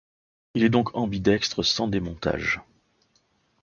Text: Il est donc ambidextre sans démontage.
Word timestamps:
Il 0.55 0.63
est 0.63 0.71
donc 0.71 0.95
ambidextre 0.97 1.61
sans 1.63 1.87
démontage. 1.87 2.59